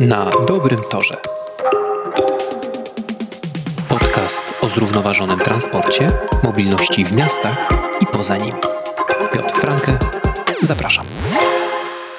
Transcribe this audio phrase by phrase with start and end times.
[0.00, 1.16] Na dobrym torze.
[3.88, 6.10] Podcast o zrównoważonym transporcie,
[6.44, 7.68] mobilności w miastach
[8.02, 8.60] i poza nimi.
[9.32, 9.98] Piotr Franke,
[10.62, 11.06] zapraszam.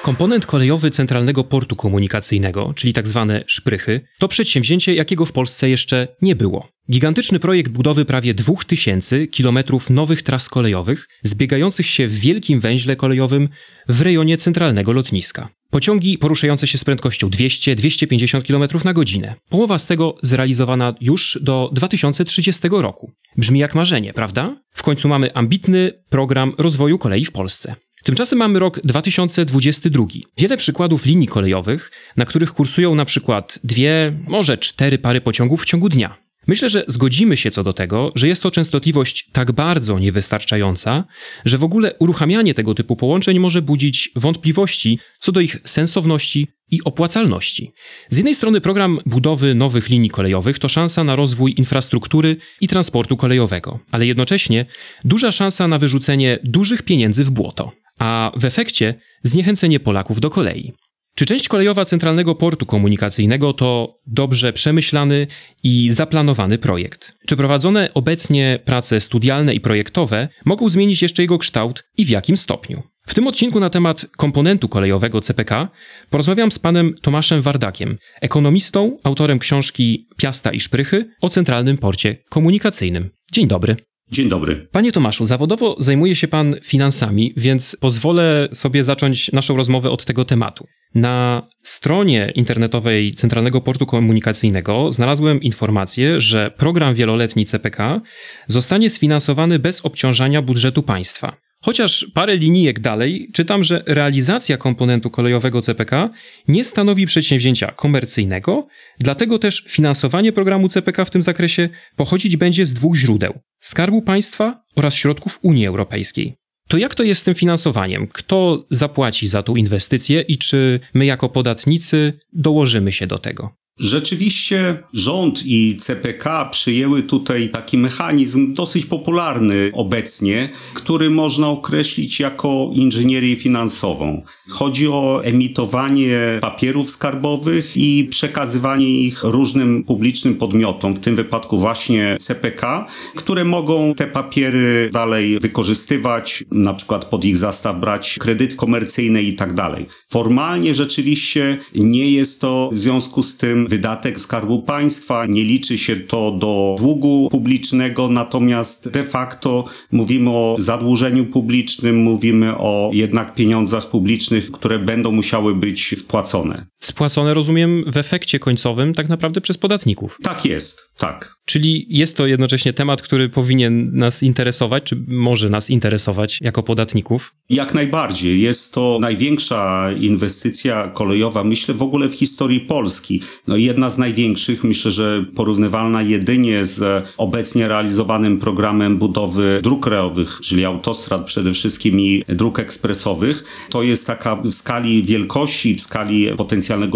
[0.02, 6.08] Komponent kolejowy Centralnego Portu Komunikacyjnego, czyli tak zwane szprychy, to przedsięwzięcie, jakiego w Polsce jeszcze
[6.22, 6.68] nie było.
[6.90, 13.48] Gigantyczny projekt budowy prawie 2000 kilometrów nowych tras kolejowych, zbiegających się w wielkim węźle kolejowym
[13.88, 15.48] w rejonie centralnego lotniska.
[15.70, 19.34] Pociągi poruszające się z prędkością 200-250 km na godzinę.
[19.48, 23.12] Połowa z tego zrealizowana już do 2030 roku.
[23.36, 24.56] Brzmi jak marzenie, prawda?
[24.70, 27.74] W końcu mamy ambitny program rozwoju kolei w Polsce.
[28.04, 30.04] Tymczasem mamy rok 2022.
[30.38, 35.64] Wiele przykładów linii kolejowych, na których kursują na przykład dwie, może cztery pary pociągów w
[35.64, 36.29] ciągu dnia.
[36.50, 41.04] Myślę, że zgodzimy się co do tego, że jest to częstotliwość tak bardzo niewystarczająca,
[41.44, 46.84] że w ogóle uruchamianie tego typu połączeń może budzić wątpliwości co do ich sensowności i
[46.84, 47.72] opłacalności.
[48.08, 53.16] Z jednej strony program budowy nowych linii kolejowych to szansa na rozwój infrastruktury i transportu
[53.16, 54.66] kolejowego, ale jednocześnie
[55.04, 60.72] duża szansa na wyrzucenie dużych pieniędzy w błoto, a w efekcie zniechęcenie Polaków do kolei.
[61.20, 65.26] Czy część kolejowa Centralnego Portu Komunikacyjnego to dobrze przemyślany
[65.62, 67.12] i zaplanowany projekt?
[67.26, 72.36] Czy prowadzone obecnie prace studialne i projektowe mogą zmienić jeszcze jego kształt i w jakim
[72.36, 72.82] stopniu?
[73.06, 75.68] W tym odcinku na temat komponentu kolejowego CPK
[76.10, 83.10] porozmawiam z panem Tomaszem Wardakiem, ekonomistą, autorem książki Piasta i Szprychy o Centralnym Porcie Komunikacyjnym.
[83.32, 83.76] Dzień dobry.
[84.12, 84.66] Dzień dobry.
[84.72, 90.24] Panie Tomaszu, zawodowo zajmuje się Pan finansami, więc pozwolę sobie zacząć naszą rozmowę od tego
[90.24, 90.66] tematu.
[90.94, 98.00] Na stronie internetowej Centralnego Portu Komunikacyjnego znalazłem informację, że program wieloletni CPK
[98.46, 101.36] zostanie sfinansowany bez obciążania budżetu państwa.
[101.62, 106.10] Chociaż parę linijek dalej czytam, że realizacja komponentu kolejowego CPK
[106.48, 108.66] nie stanowi przedsięwzięcia komercyjnego,
[108.98, 114.62] dlatego też finansowanie programu CPK w tym zakresie pochodzić będzie z dwóch źródeł: Skarbu Państwa
[114.76, 116.34] oraz środków Unii Europejskiej.
[116.68, 118.06] To jak to jest z tym finansowaniem?
[118.06, 123.59] Kto zapłaci za tą inwestycję i czy my jako podatnicy dołożymy się do tego?
[123.80, 132.70] Rzeczywiście rząd i CPK przyjęły tutaj taki mechanizm dosyć popularny obecnie, który można określić jako
[132.72, 134.22] inżynierię finansową.
[134.50, 142.16] Chodzi o emitowanie papierów skarbowych i przekazywanie ich różnym publicznym podmiotom, w tym wypadku właśnie
[142.20, 149.22] CPK, które mogą te papiery dalej wykorzystywać, na przykład pod ich zastaw brać kredyt komercyjny
[149.22, 149.86] i tak dalej.
[150.08, 155.96] Formalnie rzeczywiście nie jest to w związku z tym wydatek Skarbu Państwa, nie liczy się
[155.96, 163.90] to do długu publicznego, natomiast de facto mówimy o zadłużeniu publicznym, mówimy o jednak pieniądzach
[163.90, 166.66] publicznych, które będą musiały być spłacone.
[166.84, 170.18] Spłacone, rozumiem, w efekcie końcowym tak naprawdę przez podatników.
[170.22, 171.40] Tak jest, tak.
[171.44, 177.34] Czyli jest to jednocześnie temat, który powinien nas interesować, czy może nas interesować jako podatników?
[177.48, 178.40] Jak najbardziej.
[178.40, 183.22] Jest to największa inwestycja kolejowa, myślę, w ogóle w historii Polski.
[183.46, 190.38] No jedna z największych, myślę, że porównywalna jedynie z obecnie realizowanym programem budowy dróg krajowych,
[190.42, 193.44] czyli autostrad przede wszystkim i dróg ekspresowych.
[193.70, 196.30] To jest taka w skali wielkości, w skali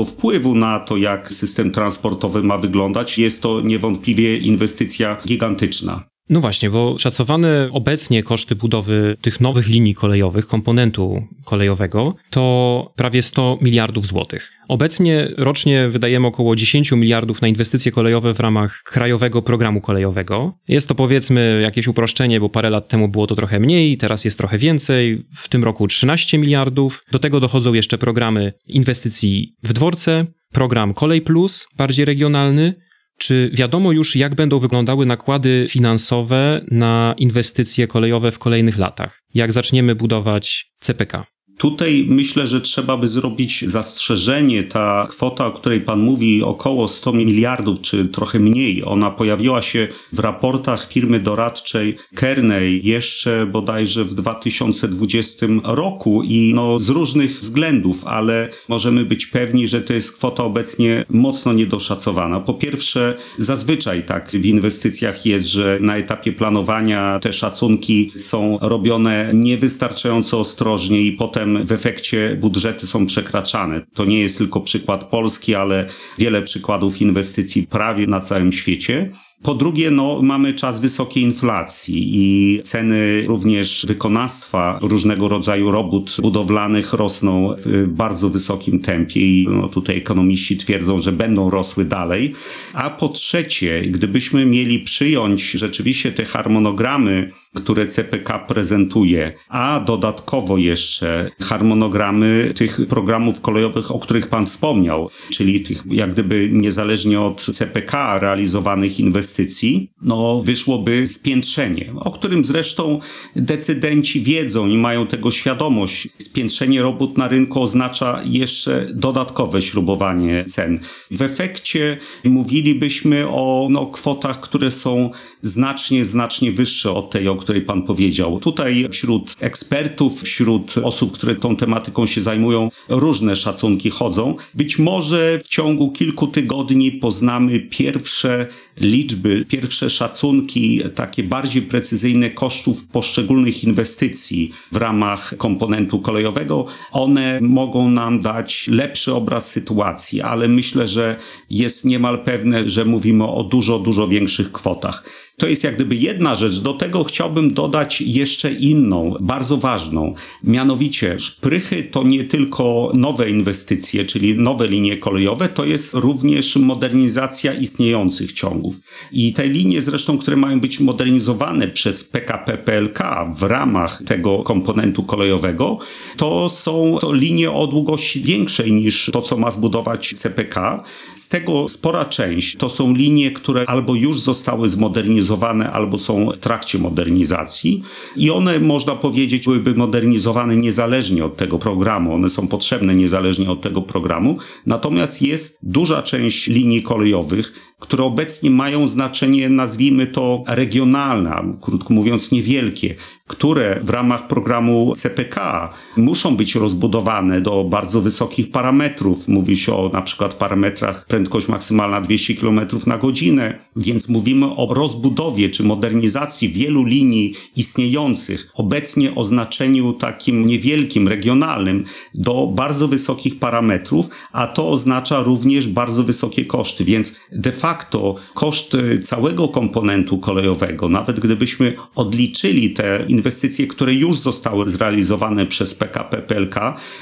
[0.05, 3.19] wpływu na to, jak system transportowy ma wyglądać.
[3.19, 6.13] Jest to niewątpliwie inwestycja gigantyczna.
[6.28, 13.22] No właśnie, bo szacowane obecnie koszty budowy tych nowych linii kolejowych, komponentu kolejowego, to prawie
[13.22, 14.52] 100 miliardów złotych.
[14.68, 20.58] Obecnie rocznie wydajemy około 10 miliardów na inwestycje kolejowe w ramach krajowego programu kolejowego.
[20.68, 24.38] Jest to powiedzmy jakieś uproszczenie, bo parę lat temu było to trochę mniej, teraz jest
[24.38, 25.26] trochę więcej.
[25.34, 27.02] W tym roku 13 miliardów.
[27.12, 32.74] Do tego dochodzą jeszcze programy inwestycji w dworce, program Kolej Plus, bardziej regionalny,
[33.19, 39.22] czy wiadomo już, jak będą wyglądały nakłady finansowe na inwestycje kolejowe w kolejnych latach?
[39.34, 41.34] Jak zaczniemy budować CPK?
[41.59, 44.62] Tutaj myślę, że trzeba by zrobić zastrzeżenie.
[44.62, 49.89] Ta kwota, o której Pan mówi, około 100 miliardów, czy trochę mniej, ona pojawiła się
[50.12, 58.06] w raportach firmy doradczej Kearney jeszcze bodajże w 2020 roku i no z różnych względów,
[58.06, 62.41] ale możemy być pewni, że to jest kwota obecnie mocno niedoszacowana.
[62.41, 69.30] Po pierwsze, zazwyczaj tak w inwestycjach jest, że na etapie planowania te szacunki są robione
[69.34, 73.82] niewystarczająco ostrożnie i potem potem w efekcie budżety są przekraczane.
[73.94, 75.86] To nie jest tylko przykład Polski, ale
[76.18, 79.10] wiele przykładów inwestycji prawie na całym świecie.
[79.42, 86.92] Po drugie, no, mamy czas wysokiej inflacji i ceny również wykonawstwa różnego rodzaju robót budowlanych
[86.92, 92.32] rosną w bardzo wysokim tempie i no, tutaj ekonomiści twierdzą, że będą rosły dalej.
[92.72, 101.30] A po trzecie, gdybyśmy mieli przyjąć rzeczywiście te harmonogramy, które CPK prezentuje, a dodatkowo jeszcze
[101.41, 108.18] harmonogramy tych programów kolejowych, o których Pan wspomniał, czyli tych jak gdyby niezależnie od CPK
[108.18, 112.98] realizowanych inwestycji, no wyszłoby spiętrzenie, o którym zresztą
[113.36, 116.09] decydenci wiedzą i mają tego świadomość.
[116.18, 120.80] Spiętrzenie robót na rynku oznacza jeszcze dodatkowe śrubowanie cen.
[121.10, 125.10] W efekcie mówilibyśmy o no, kwotach, które są
[125.44, 128.41] znacznie, znacznie wyższe od tej, o której Pan powiedział.
[128.41, 134.36] Tutaj wśród ekspertów, wśród osób, które tą tematyką się zajmują, różne szacunki chodzą.
[134.54, 138.46] Być może w ciągu kilku tygodni poznamy pierwsze
[138.76, 146.66] liczby, pierwsze szacunki, takie bardziej precyzyjne kosztów poszczególnych inwestycji w ramach komponentu kolejowego.
[146.92, 151.16] One mogą nam dać lepszy obraz sytuacji, ale myślę, że
[151.50, 155.04] jest niemal pewne, że mówimy o dużo, dużo większych kwotach.
[155.36, 156.59] To jest jak gdyby jedna rzecz.
[156.59, 160.15] Do tego chciałbym dodać jeszcze inną, bardzo ważną.
[160.44, 167.54] Mianowicie szprychy to nie tylko nowe inwestycje, czyli nowe linie kolejowe, to jest również modernizacja
[167.54, 168.64] istniejących ciągów.
[169.13, 172.99] I te linie zresztą, które mają być modernizowane przez PKP PLK
[173.39, 175.78] w ramach tego komponentu kolejowego,
[176.16, 180.83] to są to linie o długości większej niż to, co ma zbudować CPK.
[181.15, 186.31] Z tego spora część to są linie, które albo już zostały zmodernizowane, modernizowane albo są
[186.31, 187.83] w trakcie modernizacji
[188.16, 192.15] i one, można powiedzieć, byłyby modernizowane niezależnie od tego programu.
[192.15, 194.39] One są potrzebne niezależnie od tego programu.
[194.66, 202.31] Natomiast jest duża część linii kolejowych, które obecnie mają znaczenie, nazwijmy to regionalne, krótko mówiąc
[202.31, 202.95] niewielkie,
[203.26, 209.28] które w ramach programu CPK muszą być rozbudowane do bardzo wysokich parametrów.
[209.28, 214.74] Mówi się o na przykład parametrach prędkość maksymalna 200 km na godzinę, więc mówimy o
[214.74, 221.84] rozbudowie czy modernizacji wielu linii istniejących, obecnie o znaczeniu takim niewielkim, regionalnym,
[222.15, 228.77] do bardzo wysokich parametrów, a to oznacza również bardzo wysokie koszty, więc de facto koszt
[229.03, 236.55] całego komponentu kolejowego, nawet gdybyśmy odliczyli te inwestycje, które już zostały zrealizowane przez PKP PLK.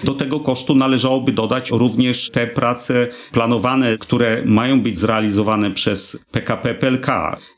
[0.05, 6.75] Do tego kosztu należałoby dodać również te prace planowane, które mają być zrealizowane przez PKP
[6.75, 7.06] PLK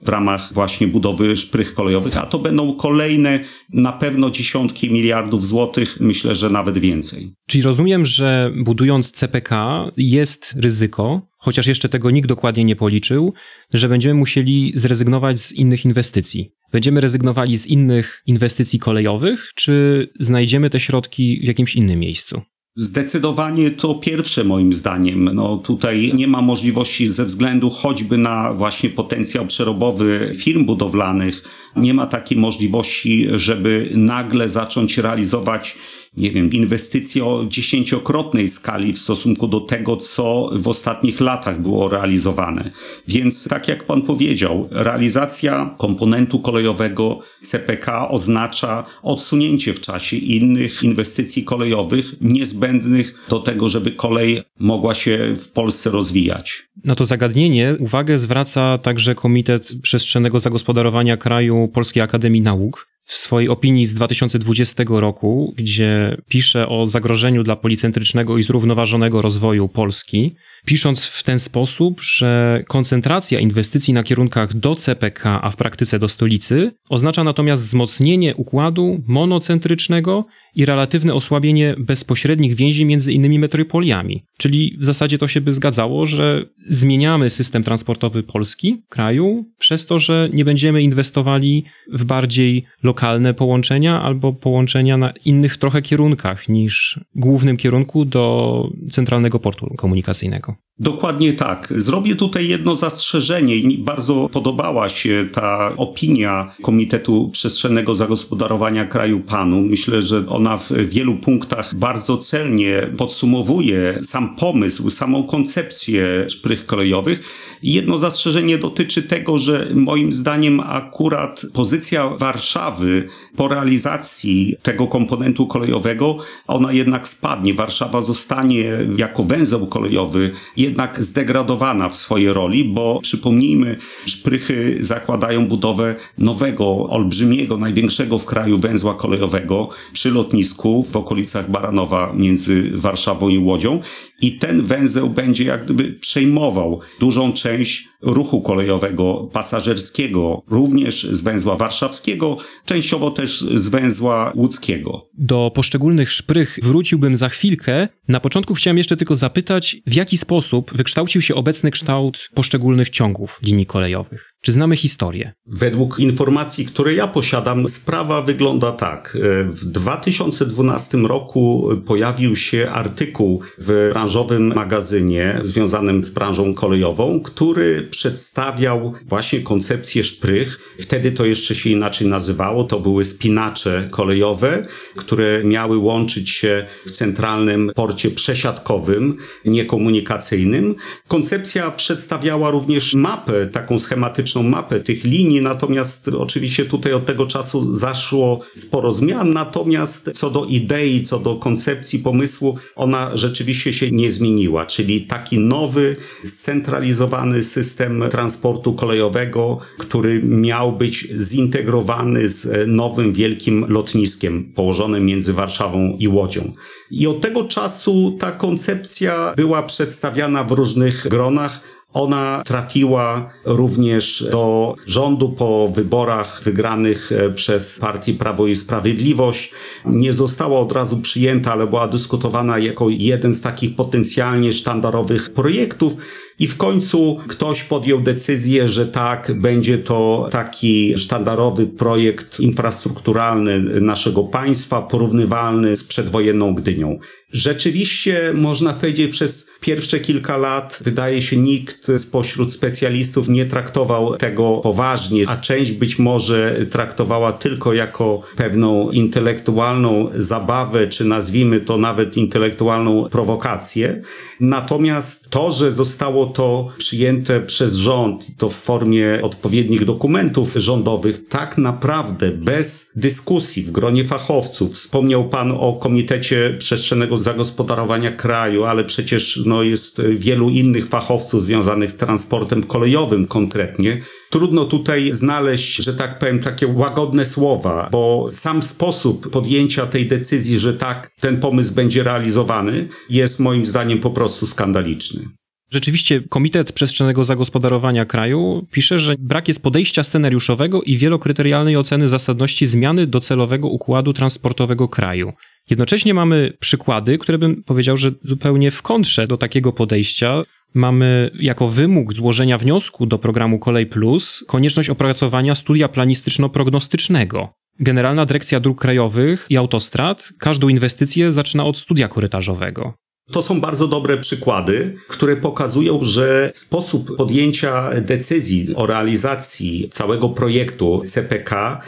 [0.03, 3.41] w ramach właśnie budowy szprych kolejowych, a to będą kolejne
[3.73, 7.33] na pewno dziesiątki miliardów złotych, myślę, że nawet więcej.
[7.47, 13.33] Czyli rozumiem, że budując CPK jest ryzyko, chociaż jeszcze tego nikt dokładnie nie policzył,
[13.73, 16.51] że będziemy musieli zrezygnować z innych inwestycji.
[16.75, 22.43] Będziemy rezygnowali z innych inwestycji kolejowych, czy znajdziemy te środki w jakimś innym miejscu?
[22.76, 25.25] Zdecydowanie to pierwsze moim zdaniem.
[25.35, 31.44] No tutaj nie ma możliwości ze względu choćby na właśnie potencjał przerobowy firm budowlanych.
[31.76, 35.77] Nie ma takiej możliwości, żeby nagle zacząć realizować
[36.16, 41.88] nie wiem, inwestycje o dziesięciokrotnej skali w stosunku do tego, co w ostatnich latach było
[41.88, 42.70] realizowane.
[43.08, 51.44] Więc tak jak pan powiedział, realizacja komponentu kolejowego CPK oznacza odsunięcie w czasie innych inwestycji
[51.44, 56.62] kolejowych niezbędnych do tego, żeby kolej mogła się w Polsce rozwijać.
[56.84, 63.49] Na to zagadnienie uwagę zwraca także Komitet Przestrzennego Zagospodarowania Kraju Polskiej Akademii Nauk, w swojej
[63.49, 71.05] opinii z 2020 roku, gdzie pisze o zagrożeniu dla policentrycznego i zrównoważonego rozwoju Polski, pisząc
[71.05, 76.73] w ten sposób, że koncentracja inwestycji na kierunkach do CPK, a w praktyce do stolicy,
[76.89, 84.25] oznacza natomiast wzmocnienie układu monocentrycznego i relatywne osłabienie bezpośrednich więzi między innymi metropoliami.
[84.39, 89.99] Czyli w zasadzie to się by zgadzało, że zmieniamy system transportowy Polski, kraju, przez to,
[89.99, 97.01] że nie będziemy inwestowali w bardziej lokalne połączenia albo połączenia na innych trochę kierunkach niż
[97.15, 100.54] głównym kierunku do centralnego portu komunikacyjnego.
[100.78, 101.72] Dokładnie tak.
[101.76, 109.60] Zrobię tutaj jedno zastrzeżenie bardzo podobała się ta opinia Komitetu Przestrzennego Zagospodarowania Kraju Panu.
[109.60, 117.22] Myślę, że ona w wielu punktach bardzo celnie podsumowuje sam pomysł, samą koncepcję szprych kolejowych.
[117.62, 126.19] Jedno zastrzeżenie dotyczy tego, że moim zdaniem akurat pozycja Warszawy po realizacji tego komponentu kolejowego,
[126.46, 127.54] ona jednak spadnie.
[127.54, 128.64] Warszawa zostanie
[128.96, 130.31] jako węzeł kolejowy
[130.65, 138.59] jednak zdegradowana w swojej roli, bo przypomnijmy, szprychy zakładają budowę nowego, olbrzymiego, największego w kraju
[138.59, 143.81] węzła kolejowego przy lotnisku w okolicach Baranowa między Warszawą i Łodzią
[144.24, 151.56] i ten węzeł będzie jak gdyby przejmował dużą część ruchu kolejowego pasażerskiego, również z węzła
[151.56, 155.08] warszawskiego, częściowo też z węzła łódzkiego.
[155.19, 157.88] Do poszczególnych szprych wróciłbym za chwilkę.
[158.08, 163.38] Na początku chciałem jeszcze tylko zapytać, w jaki sposób wykształcił się obecny kształt poszczególnych ciągów
[163.43, 164.33] linii kolejowych?
[164.44, 165.32] Czy znamy historię?
[165.46, 169.19] Według informacji, które ja posiadam, sprawa wygląda tak.
[169.44, 178.93] W 2012 roku pojawił się artykuł w branżowym magazynie związanym z branżą kolejową, który przedstawiał
[179.08, 180.74] właśnie koncepcję szprych.
[180.81, 182.65] Wtedy to jeszcze się inaczej nazywało.
[182.65, 190.74] To były spinacze kolejowe, które miały łączyć się w centralnym porcie przesiadkowym, niekomunikacyjnym.
[191.08, 197.76] Koncepcja przedstawiała również mapę, taką schematyczną mapę tych linii, natomiast oczywiście tutaj od tego czasu
[197.76, 204.10] zaszło sporo zmian, natomiast co do idei, co do koncepcji, pomysłu, ona rzeczywiście się nie
[204.10, 213.67] zmieniła, czyli taki nowy, scentralizowany system transportu kolejowego, który miał być zintegrowany z nowym wielkim
[213.69, 216.53] lotniskiem położonym między Warszawą i Łodzią.
[216.91, 221.60] I od tego czasu ta koncepcja była przedstawiana w różnych gronach.
[221.94, 229.53] Ona trafiła również do rządu po wyborach wygranych przez partię Prawo i Sprawiedliwość.
[229.86, 235.96] Nie została od razu przyjęta, ale była dyskutowana jako jeden z takich potencjalnie sztandarowych projektów.
[236.39, 244.24] I w końcu ktoś podjął decyzję, że tak, będzie to taki sztandarowy projekt infrastrukturalny naszego
[244.24, 246.98] państwa, porównywalny z przedwojenną Gdynią.
[247.34, 254.56] Rzeczywiście, można powiedzieć, przez pierwsze kilka lat, wydaje się, nikt spośród specjalistów nie traktował tego
[254.56, 262.17] poważnie, a część być może traktowała tylko jako pewną intelektualną zabawę, czy nazwijmy to nawet
[262.17, 264.03] intelektualną prowokację.
[264.41, 271.58] Natomiast to, że zostało to przyjęte przez rząd, to w formie odpowiednich dokumentów rządowych, tak
[271.58, 274.74] naprawdę bez dyskusji w gronie fachowców.
[274.74, 281.90] Wspomniał Pan o Komitecie Przestrzennego Zagospodarowania Kraju, ale przecież no, jest wielu innych fachowców związanych
[281.90, 284.00] z transportem kolejowym konkretnie.
[284.31, 290.58] Trudno tutaj znaleźć, że tak powiem, takie łagodne słowa, bo sam sposób podjęcia tej decyzji,
[290.58, 295.24] że tak, ten pomysł będzie realizowany, jest moim zdaniem po prostu skandaliczny.
[295.70, 302.66] Rzeczywiście Komitet Przestrzennego Zagospodarowania Kraju pisze, że brak jest podejścia scenariuszowego i wielokryterialnej oceny zasadności
[302.66, 305.32] zmiany docelowego układu transportowego kraju.
[305.71, 310.43] Jednocześnie mamy przykłady, które bym powiedział, że zupełnie w kontrze do takiego podejścia.
[310.75, 317.49] Mamy jako wymóg złożenia wniosku do programu Kolej Plus konieczność opracowania studia planistyczno-prognostycznego.
[317.81, 322.94] Generalna Dyrekcja Dróg Krajowych i Autostrad każdą inwestycję zaczyna od studia korytarzowego.
[323.33, 331.03] To są bardzo dobre przykłady, które pokazują, że sposób podjęcia decyzji o realizacji całego projektu
[331.06, 331.83] CPK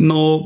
[0.00, 0.44] no,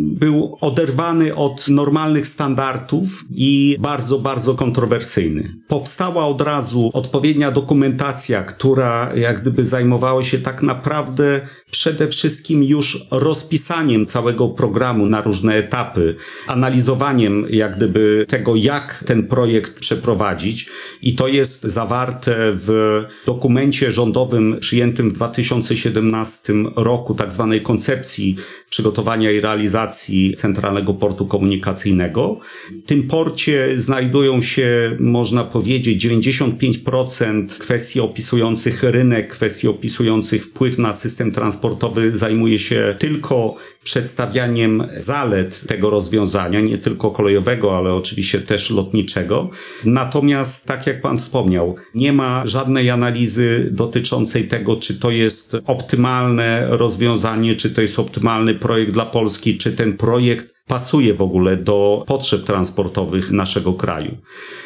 [0.00, 5.54] był oderwany od normalnych standardów i bardzo, bardzo kontrowersyjny.
[5.68, 11.40] Powstała od razu odpowiednia dokumentacja, która jak gdyby zajmowała się tak naprawdę
[11.76, 16.16] przede wszystkim już rozpisaniem całego programu na różne etapy,
[16.46, 20.68] analizowaniem jak gdyby tego, jak ten projekt przeprowadzić
[21.02, 28.36] i to jest zawarte w dokumencie rządowym przyjętym w 2017 roku, tak zwanej koncepcji
[28.70, 32.40] przygotowania i realizacji Centralnego Portu Komunikacyjnego.
[32.84, 40.92] W tym porcie znajdują się, można powiedzieć, 95% kwestii opisujących rynek, kwestii opisujących wpływ na
[40.92, 41.65] system transportowy
[42.12, 43.54] zajmuje się tylko
[43.84, 49.50] przedstawianiem zalet tego rozwiązania, nie tylko kolejowego, ale oczywiście też lotniczego.
[49.84, 56.66] Natomiast, tak jak Pan wspomniał, nie ma żadnej analizy dotyczącej tego, czy to jest optymalne
[56.70, 62.04] rozwiązanie, czy to jest optymalny projekt dla Polski, czy ten projekt pasuje w ogóle do
[62.06, 64.16] potrzeb transportowych naszego kraju.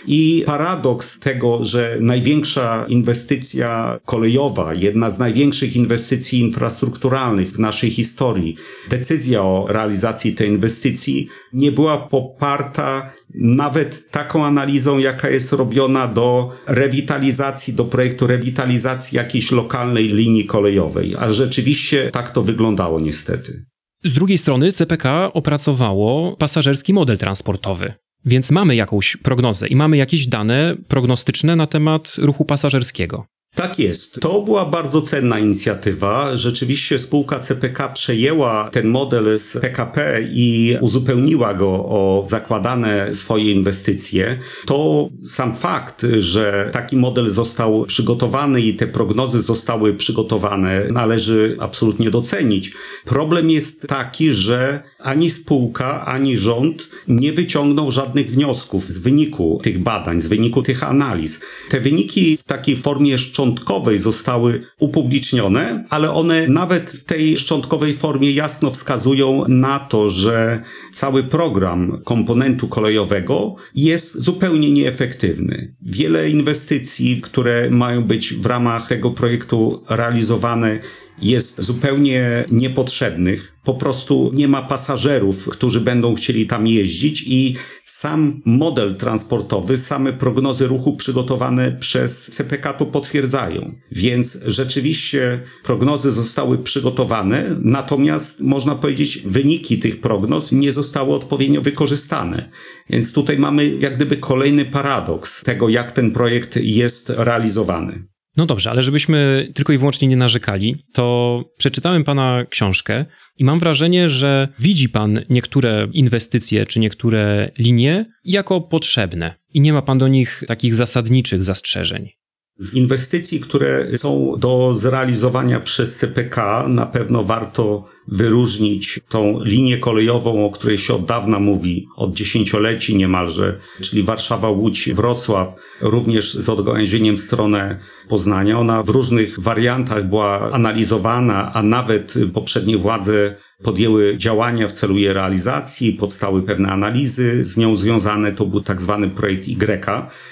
[0.07, 8.57] I paradoks tego, że największa inwestycja kolejowa, jedna z największych inwestycji infrastrukturalnych w naszej historii,
[8.89, 16.53] decyzja o realizacji tej inwestycji nie była poparta nawet taką analizą, jaka jest robiona do
[16.67, 21.17] rewitalizacji, do projektu rewitalizacji jakiejś lokalnej linii kolejowej.
[21.19, 23.70] A rzeczywiście tak to wyglądało niestety.
[24.05, 27.93] Z drugiej strony CPK opracowało pasażerski model transportowy.
[28.25, 33.27] Więc mamy jakąś prognozę i mamy jakieś dane prognostyczne na temat ruchu pasażerskiego.
[33.55, 34.21] Tak jest.
[34.21, 36.37] To była bardzo cenna inicjatywa.
[36.37, 44.39] Rzeczywiście spółka CPK przejęła ten model z PKP i uzupełniła go o zakładane swoje inwestycje.
[44.67, 52.11] To sam fakt, że taki model został przygotowany i te prognozy zostały przygotowane, należy absolutnie
[52.11, 52.73] docenić.
[53.05, 59.79] Problem jest taki, że ani spółka, ani rząd nie wyciągnął żadnych wniosków z wyniku tych
[59.79, 61.41] badań, z wyniku tych analiz.
[61.69, 68.33] Te wyniki w takiej formie szczątkowej zostały upublicznione, ale one nawet w tej szczątkowej formie
[68.33, 70.63] jasno wskazują na to, że
[70.95, 75.75] cały program komponentu kolejowego jest zupełnie nieefektywny.
[75.83, 80.79] Wiele inwestycji, które mają być w ramach tego projektu realizowane,
[81.23, 83.57] jest zupełnie niepotrzebnych.
[83.65, 90.13] Po prostu nie ma pasażerów, którzy będą chcieli tam jeździć i sam model transportowy, same
[90.13, 93.75] prognozy ruchu przygotowane przez CPK to potwierdzają.
[93.93, 102.51] Więc rzeczywiście prognozy zostały przygotowane, natomiast można powiedzieć wyniki tych prognoz nie zostały odpowiednio wykorzystane.
[102.91, 108.10] Więc tutaj mamy jak gdyby kolejny paradoks tego, jak ten projekt jest realizowany.
[108.37, 113.05] No dobrze, ale żebyśmy tylko i wyłącznie nie narzekali, to przeczytałem pana książkę
[113.39, 119.73] i mam wrażenie, że widzi pan niektóre inwestycje czy niektóre linie jako potrzebne i nie
[119.73, 122.11] ma pan do nich takich zasadniczych zastrzeżeń.
[122.57, 130.47] Z inwestycji, które są do zrealizowania przez CPK, na pewno warto wyróżnić tą linię kolejową,
[130.47, 135.47] o której się od dawna mówi, od dziesięcioleci niemalże, czyli Warszawa-Łódź-Wrocław,
[135.81, 138.59] również z odgałęzieniem w stronę Poznania.
[138.59, 145.13] Ona w różnych wariantach była analizowana, a nawet poprzednie władze podjęły działania w celu jej
[145.13, 149.81] realizacji, powstały pewne analizy z nią związane, to był tak zwany projekt Y.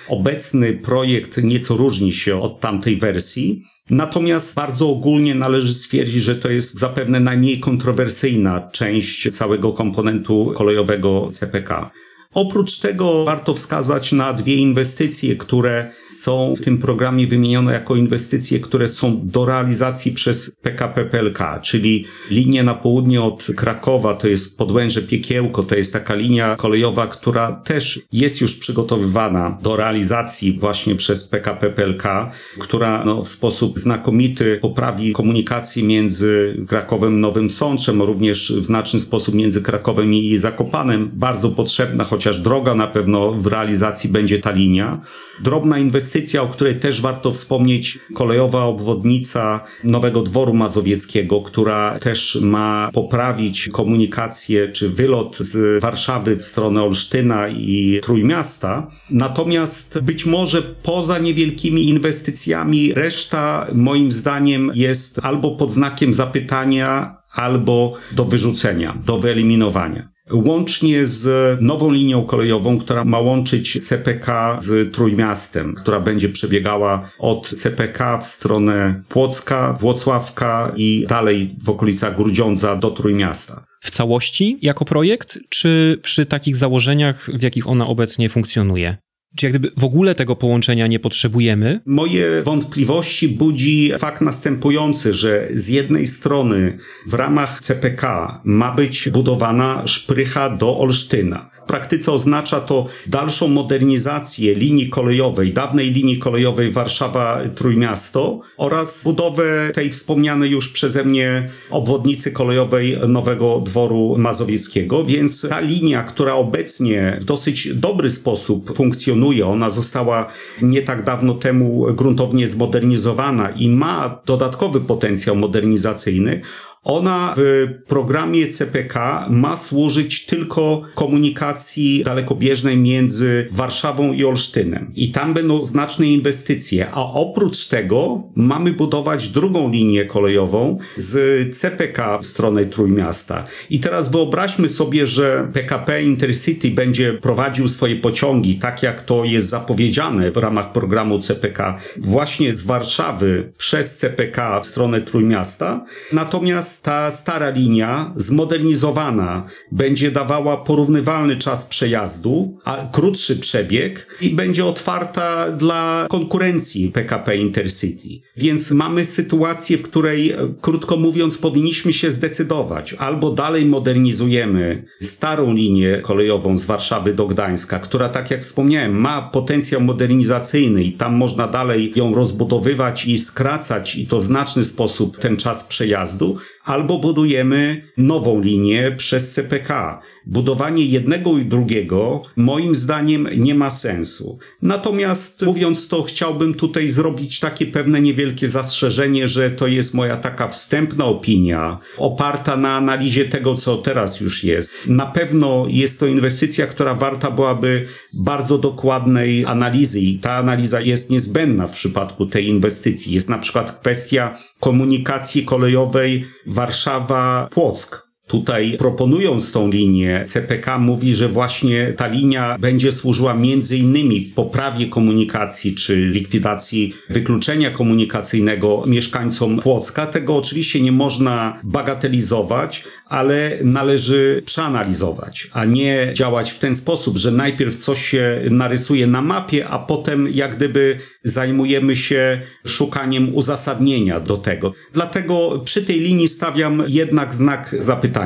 [0.09, 6.51] Obecny projekt nieco różni się od tamtej wersji, Natomiast bardzo ogólnie należy stwierdzić, że to
[6.51, 11.91] jest zapewne najmniej kontrowersyjna część całego komponentu kolejowego CPK.
[12.35, 18.61] Oprócz tego warto wskazać na dwie inwestycje, które są w tym programie wymienione jako inwestycje,
[18.61, 24.59] które są do realizacji przez PKP PLK, czyli linia na południe od Krakowa, to jest
[24.59, 30.95] Podłęże Piekiełko, to jest taka linia kolejowa, która też jest już przygotowywana do realizacji właśnie
[30.95, 38.53] przez PKP PLK, która no, w sposób znakomity poprawi komunikację między Krakowem Nowym Sączem, również
[38.53, 44.11] w znaczny sposób między Krakowem i Zakopanem, bardzo potrzebna, chociaż droga na pewno w realizacji
[44.11, 45.01] będzie ta linia.
[45.43, 52.91] Drobna inwestycja, o której też warto wspomnieć, kolejowa obwodnica Nowego Dworu Mazowieckiego, która też ma
[52.93, 58.91] poprawić komunikację czy wylot z Warszawy w stronę Olsztyna i Trójmiasta.
[59.11, 67.93] Natomiast być może poza niewielkimi inwestycjami reszta moim zdaniem jest albo pod znakiem zapytania, albo
[68.13, 75.75] do wyrzucenia, do wyeliminowania łącznie z nową linią kolejową, która ma łączyć CPK z Trójmiastem,
[75.75, 82.91] która będzie przebiegała od CPK w stronę Płocka, Włocławka i dalej w okolicach Grudziądza do
[82.91, 83.65] Trójmiasta.
[83.81, 88.97] W całości jako projekt, czy przy takich założeniach, w jakich ona obecnie funkcjonuje?
[89.37, 91.81] Czy jak gdyby w ogóle tego połączenia nie potrzebujemy?
[91.87, 99.83] Moje wątpliwości budzi fakt następujący, że z jednej strony w ramach CPK ma być budowana
[99.87, 101.51] szprycha do Olsztyna.
[101.65, 109.91] W praktyce oznacza to dalszą modernizację linii kolejowej, dawnej linii kolejowej Warszawa-Trójmiasto oraz budowę tej
[109.91, 117.25] wspomnianej już przeze mnie obwodnicy kolejowej Nowego Dworu Mazowieckiego, więc ta linia, która obecnie w
[117.25, 120.27] dosyć dobry sposób funkcjonuje, ona została
[120.63, 126.41] nie tak dawno temu gruntownie zmodernizowana i ma dodatkowy potencjał modernizacyjny,
[126.85, 134.93] Ona w programie CPK ma służyć tylko komunikacji dalekobieżnej między Warszawą i Olsztynem.
[134.95, 136.91] I tam będą znaczne inwestycje.
[136.91, 143.45] A oprócz tego mamy budować drugą linię kolejową z CPK w stronę Trójmiasta.
[143.71, 149.49] I teraz wyobraźmy sobie, że PKP Intercity będzie prowadził swoje pociągi, tak jak to jest
[149.49, 155.85] zapowiedziane w ramach programu CPK, właśnie z Warszawy przez CPK w stronę Trójmiasta.
[156.13, 164.65] Natomiast ta stara linia, zmodernizowana, będzie dawała porównywalny czas przejazdu, a krótszy przebieg i będzie
[164.65, 168.09] otwarta dla konkurencji PKP Intercity.
[168.37, 172.95] Więc mamy sytuację, w której, krótko mówiąc, powinniśmy się zdecydować.
[172.95, 179.23] Albo dalej modernizujemy starą linię kolejową z Warszawy do Gdańska, która, tak jak wspomniałem, ma
[179.23, 185.19] potencjał modernizacyjny i tam można dalej ją rozbudowywać i skracać i to w znaczny sposób
[185.19, 186.37] ten czas przejazdu,
[186.69, 190.01] albo budujemy nową linię przez CPK.
[190.27, 194.39] Budowanie jednego i drugiego moim zdaniem nie ma sensu.
[194.63, 200.49] Natomiast mówiąc to, chciałbym tutaj zrobić takie pewne niewielkie zastrzeżenie, że to jest moja taka
[200.49, 204.71] wstępna opinia, oparta na analizie tego, co teraz już jest.
[204.87, 211.11] Na pewno jest to inwestycja, która warta byłaby bardzo dokładnej analizy i ta analiza jest
[211.11, 213.13] niezbędna w przypadku tej inwestycji.
[213.13, 218.08] Jest na przykład kwestia komunikacji kolejowej Warszawa-Płock.
[218.29, 224.87] Tutaj proponując tą linię, CPK mówi, że właśnie ta linia będzie służyła między innymi poprawie
[224.87, 230.07] komunikacji czy likwidacji wykluczenia komunikacyjnego mieszkańcom Płocka.
[230.07, 237.31] Tego oczywiście nie można bagatelizować, ale należy przeanalizować, a nie działać w ten sposób, że
[237.31, 244.37] najpierw coś się narysuje na mapie, a potem jak gdyby zajmujemy się szukaniem uzasadnienia do
[244.37, 244.73] tego.
[244.93, 248.18] Dlatego przy tej linii stawiam jednak znak zapytania.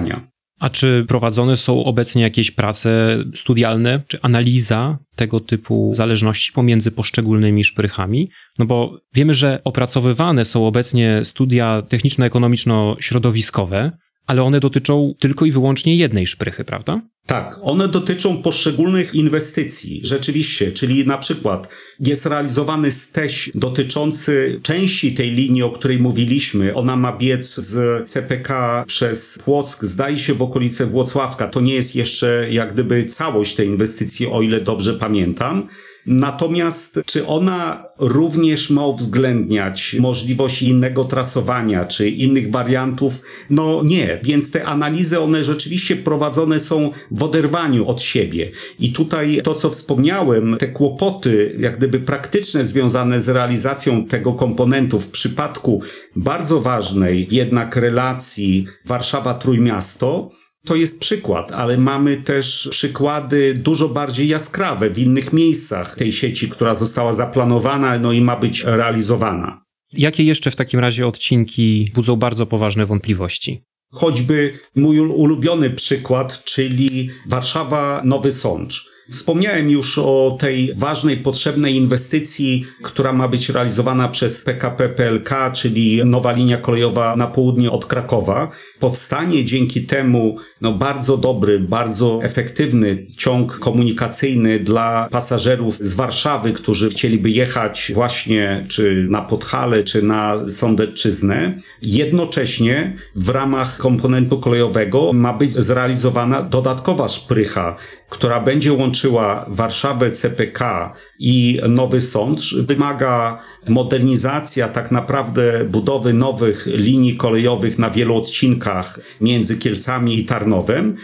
[0.61, 7.65] A czy prowadzone są obecnie jakieś prace studialne, czy analiza tego typu zależności pomiędzy poszczególnymi
[7.65, 8.31] szprychami?
[8.59, 13.91] No bo wiemy, że opracowywane są obecnie studia techniczno-ekonomiczno-środowiskowe,
[14.27, 17.03] ale one dotyczą tylko i wyłącznie jednej szprychy, prawda?
[17.27, 21.69] Tak, one dotyczą poszczególnych inwestycji, rzeczywiście, czyli na przykład
[22.01, 26.75] jest realizowany steś dotyczący części tej linii, o której mówiliśmy.
[26.75, 31.47] Ona ma biec z CPK przez Płock, zdaje się w okolice Włocławka.
[31.47, 35.69] To nie jest jeszcze jak gdyby całość tej inwestycji, o ile dobrze pamiętam.
[36.07, 43.23] Natomiast czy ona również ma uwzględniać możliwość innego trasowania, czy innych wariantów?
[43.51, 48.51] No nie, więc te analizy, one rzeczywiście prowadzone są w oderwaniu od siebie.
[48.79, 55.01] I tutaj to, co wspomniałem, te kłopoty, jak gdyby praktyczne związane z realizacją tego komponentu
[55.01, 55.83] w przypadku
[56.17, 60.29] bardzo ważnej jednak relacji Warszawa-Trójmiasto,
[60.67, 66.49] to jest przykład, ale mamy też przykłady dużo bardziej jaskrawe w innych miejscach tej sieci,
[66.49, 69.63] która została zaplanowana, no i ma być realizowana.
[69.93, 73.65] Jakie jeszcze w takim razie odcinki budzą bardzo poważne wątpliwości?
[73.93, 78.93] Choćby mój ulubiony przykład, czyli Warszawa-Nowy Sącz.
[79.11, 86.05] Wspomniałem już o tej ważnej, potrzebnej inwestycji, która ma być realizowana przez PKP PLK, czyli
[86.05, 88.51] nowa linia kolejowa na południe od Krakowa.
[88.83, 96.91] Powstanie dzięki temu no, bardzo dobry, bardzo efektywny ciąg komunikacyjny dla pasażerów z Warszawy, którzy
[96.91, 101.59] chcieliby jechać właśnie czy na Podhale, czy na Sądecczyznę.
[101.83, 107.77] Jednocześnie w ramach komponentu kolejowego ma być zrealizowana dodatkowa szprycha,
[108.11, 112.55] która będzie łączyła Warszawę CPK i Nowy Sącz.
[112.55, 120.97] Wymaga modernizacja tak naprawdę budowy nowych linii kolejowych na wielu odcinkach między Kielcami i Tarnowem,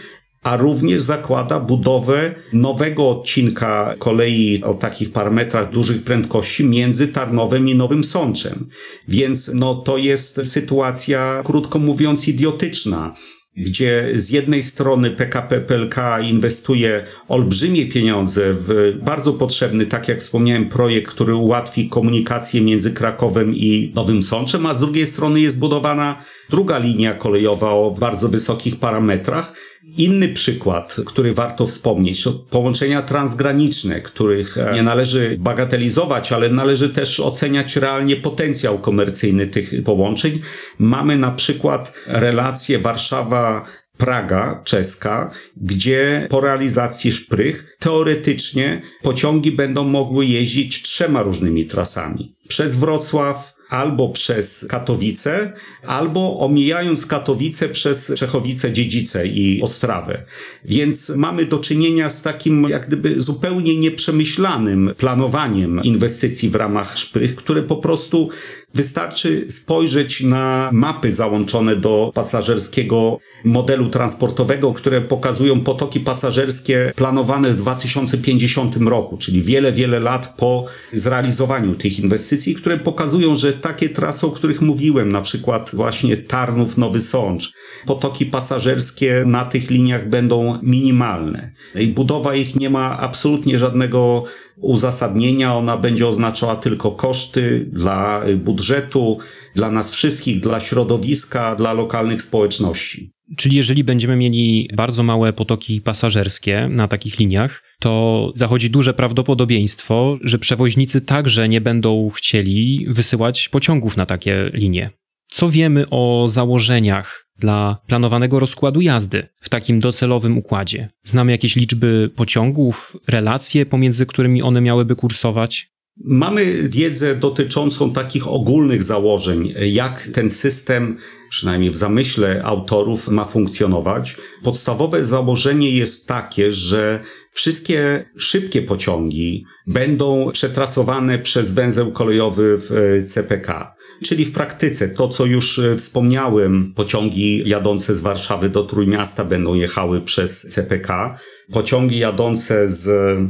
[0.43, 7.75] a również zakłada budowę nowego odcinka kolei o takich parametrach dużych prędkości między Tarnowem i
[7.75, 8.69] Nowym Sączem.
[9.07, 13.13] Więc no to jest sytuacja, krótko mówiąc, idiotyczna
[13.57, 20.69] gdzie z jednej strony PKP PLK inwestuje olbrzymie pieniądze w bardzo potrzebny, tak jak wspomniałem,
[20.69, 26.21] projekt, który ułatwi komunikację między Krakowem i Nowym Sączem, a z drugiej strony jest budowana
[26.49, 29.53] druga linia kolejowa o bardzo wysokich parametrach.
[29.97, 36.89] Inny przykład, który warto wspomnieć, to połączenia transgraniczne, których e, nie należy bagatelizować, ale należy
[36.89, 40.39] też oceniać realnie potencjał komercyjny tych połączeń.
[40.79, 43.65] Mamy na przykład relację Warszawa
[43.97, 52.31] Praga czeska, gdzie po realizacji szprych teoretycznie pociągi będą mogły jeździć trzema różnymi trasami.
[52.47, 55.53] Przez Wrocław, albo przez Katowice,
[55.85, 60.23] albo omijając Katowice przez Czechowice-Dziedzice i Ostrawę.
[60.65, 67.35] Więc mamy do czynienia z takim jak gdyby zupełnie nieprzemyślanym planowaniem inwestycji w ramach szprych,
[67.35, 68.29] które po prostu
[68.73, 77.55] Wystarczy spojrzeć na mapy załączone do pasażerskiego modelu transportowego, które pokazują potoki pasażerskie planowane w
[77.55, 84.27] 2050 roku, czyli wiele, wiele lat po zrealizowaniu tych inwestycji, które pokazują, że takie trasy,
[84.27, 87.51] o których mówiłem, na przykład właśnie Tarnów, Nowy Sącz,
[87.85, 91.51] potoki pasażerskie na tych liniach będą minimalne.
[91.75, 94.23] I budowa ich nie ma absolutnie żadnego
[94.61, 99.17] uzasadnienia, ona będzie oznaczała tylko koszty dla budżetu,
[99.55, 103.11] dla nas wszystkich, dla środowiska, dla lokalnych społeczności.
[103.37, 110.17] Czyli jeżeli będziemy mieli bardzo małe potoki pasażerskie na takich liniach, to zachodzi duże prawdopodobieństwo,
[110.21, 114.89] że przewoźnicy także nie będą chcieli wysyłać pociągów na takie linie.
[115.31, 120.89] Co wiemy o założeniach dla planowanego rozkładu jazdy w takim docelowym układzie?
[121.03, 125.71] Znamy jakieś liczby pociągów, relacje pomiędzy którymi one miałyby kursować?
[126.03, 130.97] Mamy wiedzę dotyczącą takich ogólnych założeń, jak ten system,
[131.29, 134.15] przynajmniej w zamyśle autorów, ma funkcjonować.
[134.43, 136.99] Podstawowe założenie jest takie, że
[137.33, 143.75] wszystkie szybkie pociągi będą przetrasowane przez węzeł kolejowy w e, CPK.
[144.03, 149.53] Czyli w praktyce to, co już e, wspomniałem, pociągi jadące z Warszawy do Trójmiasta będą
[149.53, 151.17] jechały przez CPK.
[151.51, 152.89] Pociągi jadące z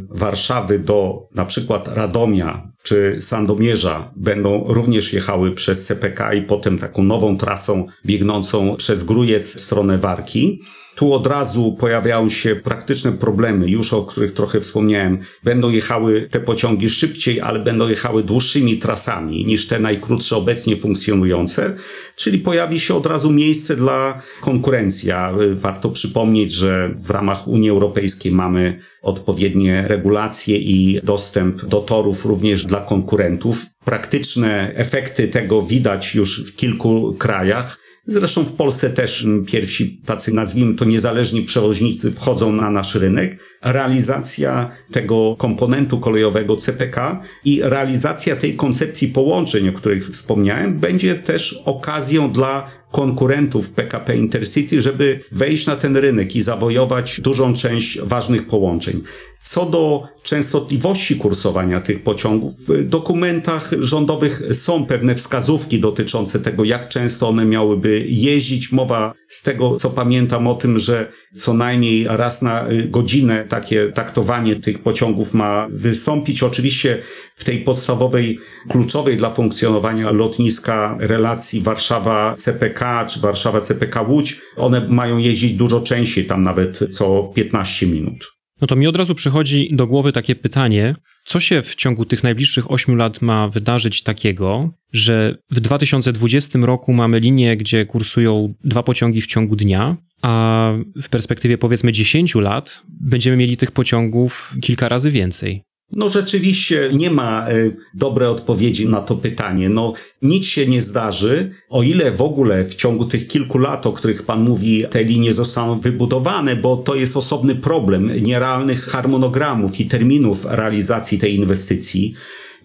[0.10, 7.04] Warszawy do na przykład Radomia czy Sandomierza będą również jechały przez CPK i potem taką
[7.04, 10.62] nową trasą biegnącą przez Grujec w stronę Warki.
[10.96, 15.20] Tu od razu pojawiają się praktyczne problemy, już o których trochę wspomniałem.
[15.44, 21.76] Będą jechały te pociągi szybciej, ale będą jechały dłuższymi trasami niż te najkrótsze obecnie funkcjonujące,
[22.16, 25.10] czyli pojawi się od razu miejsce dla konkurencji.
[25.54, 32.66] Warto przypomnieć, że w ramach Unii Europejskiej mamy odpowiednie regulacje i dostęp do torów również
[32.66, 33.66] dla konkurentów.
[33.86, 37.80] Praktyczne efekty tego widać już w kilku krajach.
[38.08, 43.40] Zresztą w Polsce też pierwsi tacy, nazwijmy to, niezależni przewoźnicy wchodzą na nasz rynek.
[43.64, 51.62] Realizacja tego komponentu kolejowego CPK i realizacja tej koncepcji połączeń, o których wspomniałem, będzie też
[51.66, 58.48] okazją dla konkurentów PKP Intercity, żeby wejść na ten rynek i zawojować dużą część ważnych
[58.48, 59.04] połączeń.
[59.42, 66.90] Co do częstotliwości kursowania tych pociągów, w dokumentach rządowych są pewne wskazówki dotyczące tego, jak
[66.90, 68.72] często one miałyby jeździć.
[68.72, 74.56] Mowa z tego, co pamiętam o tym, że co najmniej raz na godzinę takie taktowanie
[74.56, 76.44] tych pociągów ma wystąpić.
[76.44, 76.98] Oczywiście
[77.36, 85.54] w tej podstawowej, kluczowej dla funkcjonowania lotniska relacji Warszawa-CPK czy Warszawa-CPK Łódź, one mają jeździć
[85.54, 88.32] dużo częściej, tam nawet co 15 minut.
[88.62, 92.24] No to mi od razu przychodzi do głowy takie pytanie, co się w ciągu tych
[92.24, 98.84] najbliższych 8 lat ma wydarzyć takiego, że w 2020 roku mamy linię, gdzie kursują dwa
[98.84, 104.90] pociągi w ciągu dnia, a w perspektywie powiedzmy 10 lat będziemy mieli tych pociągów kilka
[104.90, 105.64] razy więcej.
[105.96, 109.70] No rzeczywiście nie ma y, dobrej odpowiedzi na to pytanie.
[109.70, 113.92] No nic się nie zdarzy, o ile w ogóle w ciągu tych kilku lat, o
[113.94, 119.86] których pan mówi, te linie zostaną wybudowane, bo to jest osobny problem nierealnych harmonogramów i
[119.86, 122.16] terminów realizacji tej inwestycji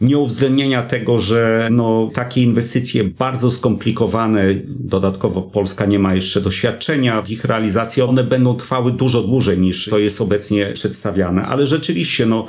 [0.01, 7.31] nieuwzględnienia tego, że no, takie inwestycje bardzo skomplikowane, dodatkowo Polska nie ma jeszcze doświadczenia w
[7.31, 12.47] ich realizacji, one będą trwały dużo dłużej niż to jest obecnie przedstawiane, ale rzeczywiście no,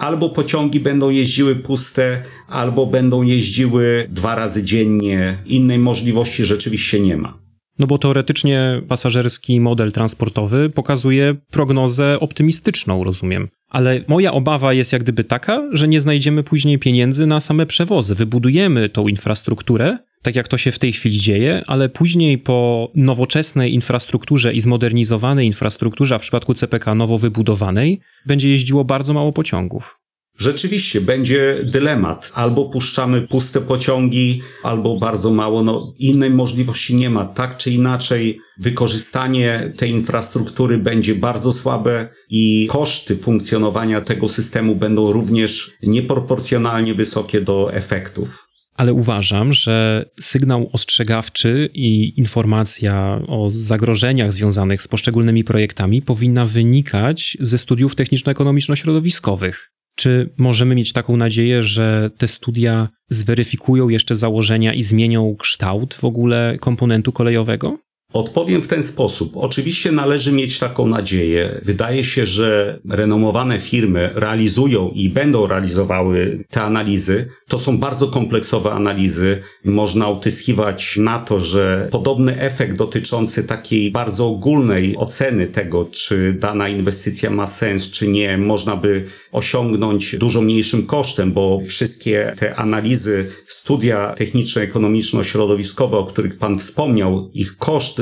[0.00, 5.38] albo pociągi będą jeździły puste, albo będą jeździły dwa razy dziennie.
[5.46, 7.38] Innej możliwości rzeczywiście nie ma.
[7.78, 13.48] No bo teoretycznie pasażerski model transportowy pokazuje prognozę optymistyczną, rozumiem.
[13.68, 18.14] Ale moja obawa jest jak gdyby taka, że nie znajdziemy później pieniędzy na same przewozy.
[18.14, 23.74] Wybudujemy tą infrastrukturę, tak jak to się w tej chwili dzieje, ale później po nowoczesnej
[23.74, 30.00] infrastrukturze i zmodernizowanej infrastrukturze, a w przypadku CPK nowo wybudowanej, będzie jeździło bardzo mało pociągów.
[30.38, 32.32] Rzeczywiście będzie dylemat.
[32.34, 35.62] Albo puszczamy puste pociągi, albo bardzo mało.
[35.62, 37.24] No, innej możliwości nie ma.
[37.24, 45.12] Tak czy inaczej, wykorzystanie tej infrastruktury będzie bardzo słabe i koszty funkcjonowania tego systemu będą
[45.12, 48.49] również nieproporcjonalnie wysokie do efektów
[48.80, 57.36] ale uważam, że sygnał ostrzegawczy i informacja o zagrożeniach związanych z poszczególnymi projektami powinna wynikać
[57.40, 59.72] ze studiów techniczno-ekonomiczno-środowiskowych.
[59.96, 66.04] Czy możemy mieć taką nadzieję, że te studia zweryfikują jeszcze założenia i zmienią kształt w
[66.04, 67.78] ogóle komponentu kolejowego?
[68.12, 69.32] Odpowiem w ten sposób.
[69.36, 71.60] Oczywiście należy mieć taką nadzieję.
[71.62, 77.28] Wydaje się, że renomowane firmy realizują i będą realizowały te analizy.
[77.48, 79.42] To są bardzo kompleksowe analizy.
[79.64, 86.68] Można utyskiwać na to, że podobny efekt dotyczący takiej bardzo ogólnej oceny tego, czy dana
[86.68, 93.26] inwestycja ma sens, czy nie, można by osiągnąć dużo mniejszym kosztem, bo wszystkie te analizy,
[93.46, 97.56] studia techniczno-ekonomiczno-środowiskowe, o których Pan wspomniał, ich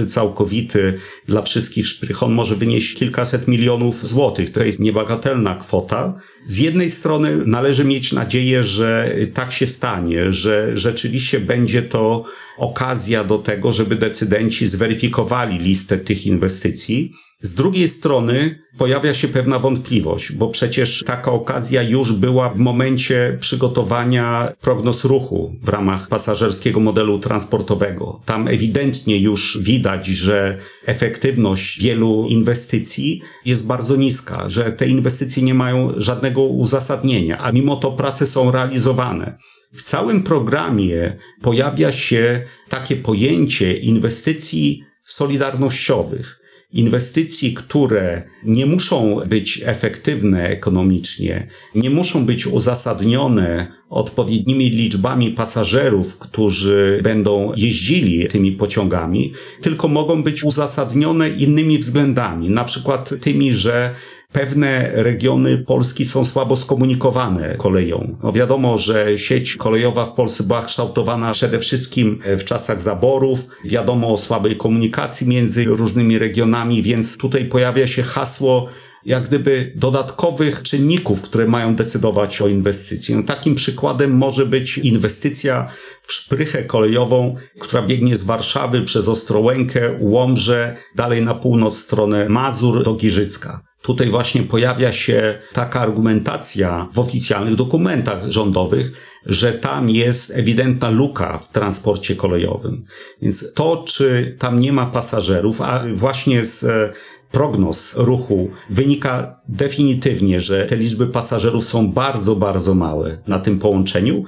[0.07, 4.53] całkowity dla wszystkich szprych, on może wynieść kilkaset milionów złotych.
[4.53, 6.15] To jest niebagatelna kwota.
[6.47, 12.25] Z jednej strony należy mieć nadzieję, że tak się stanie, że rzeczywiście będzie to
[12.59, 17.13] okazja do tego, żeby decydenci zweryfikowali listę tych inwestycji.
[17.41, 23.37] Z drugiej strony pojawia się pewna wątpliwość, bo przecież taka okazja już była w momencie
[23.41, 28.21] przygotowania prognoz ruchu w ramach pasażerskiego modelu transportowego.
[28.25, 35.55] Tam ewidentnie już widać, że efektywność wielu inwestycji jest bardzo niska, że te inwestycje nie
[35.55, 39.39] mają żadnego uzasadnienia, a mimo to prace są realizowane.
[39.73, 50.49] W całym programie pojawia się takie pojęcie inwestycji solidarnościowych inwestycji, które nie muszą być efektywne
[50.49, 60.23] ekonomicznie, nie muszą być uzasadnione odpowiednimi liczbami pasażerów, którzy będą jeździli tymi pociągami, tylko mogą
[60.23, 63.95] być uzasadnione innymi względami, na przykład tymi, że
[64.33, 68.17] Pewne regiony Polski są słabo skomunikowane koleją.
[68.23, 73.49] No wiadomo, że sieć kolejowa w Polsce była kształtowana przede wszystkim w czasach zaborów.
[73.65, 78.69] Wiadomo o słabej komunikacji między różnymi regionami, więc tutaj pojawia się hasło
[79.05, 83.15] jak gdyby dodatkowych czynników, które mają decydować o inwestycji.
[83.15, 85.71] No, takim przykładem może być inwestycja
[86.03, 92.29] w szprychę kolejową, która biegnie z Warszawy przez Ostrołękę, Łomże, dalej na północ w stronę
[92.29, 93.68] Mazur do Giżycka.
[93.83, 98.93] Tutaj właśnie pojawia się taka argumentacja w oficjalnych dokumentach rządowych,
[99.27, 102.85] że tam jest ewidentna luka w transporcie kolejowym.
[103.23, 106.93] Więc to, czy tam nie ma pasażerów, a właśnie z e,
[107.33, 114.25] prognoz ruchu wynika definitywnie, że te liczby pasażerów są bardzo, bardzo małe na tym połączeniu,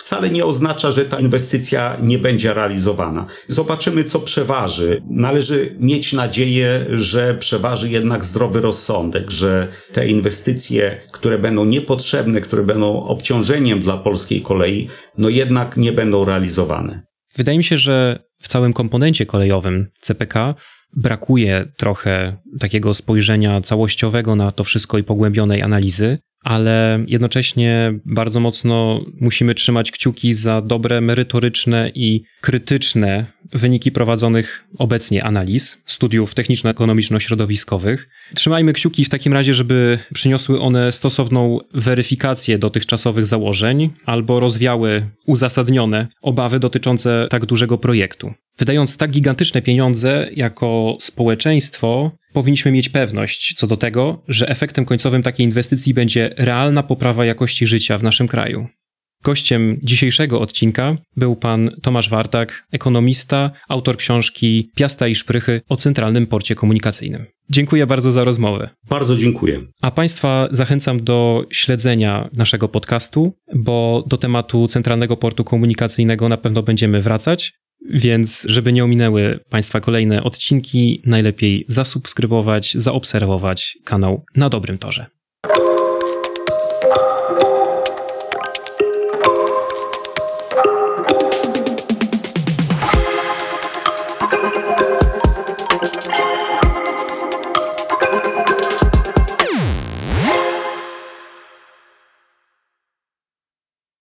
[0.00, 3.26] wcale nie oznacza, że ta inwestycja nie będzie realizowana.
[3.48, 5.02] Zobaczymy, co przeważy.
[5.10, 12.62] Należy mieć nadzieję, że przeważy jednak zdrowy rozsądek, że te inwestycje, które będą niepotrzebne, które
[12.62, 17.02] będą obciążeniem dla polskiej kolei, no jednak nie będą realizowane.
[17.36, 20.54] Wydaje mi się, że w całym komponencie kolejowym CPK
[20.96, 29.04] brakuje trochę takiego spojrzenia całościowego na to wszystko i pogłębionej analizy ale jednocześnie bardzo mocno
[29.20, 38.08] musimy trzymać kciuki za dobre, merytoryczne i krytyczne wyniki prowadzonych obecnie analiz, studiów techniczno-ekonomiczno-środowiskowych.
[38.34, 46.08] Trzymajmy kciuki w takim razie, żeby przyniosły one stosowną weryfikację dotychczasowych założeń albo rozwiały uzasadnione
[46.22, 48.32] obawy dotyczące tak dużego projektu.
[48.58, 55.22] Wydając tak gigantyczne pieniądze jako społeczeństwo, powinniśmy mieć pewność co do tego, że efektem końcowym
[55.22, 58.68] takiej inwestycji będzie realna poprawa jakości życia w naszym kraju.
[59.24, 66.26] Gościem dzisiejszego odcinka był pan Tomasz Wartak, ekonomista, autor książki Piasta i Szprychy o Centralnym
[66.26, 67.26] Porcie Komunikacyjnym.
[67.50, 68.70] Dziękuję bardzo za rozmowę.
[68.90, 69.60] Bardzo dziękuję.
[69.82, 76.62] A Państwa zachęcam do śledzenia naszego podcastu, bo do tematu Centralnego Portu Komunikacyjnego na pewno
[76.62, 77.52] będziemy wracać.
[77.90, 85.06] Więc, żeby nie ominęły Państwa kolejne odcinki, najlepiej zasubskrybować, zaobserwować kanał na dobrym torze.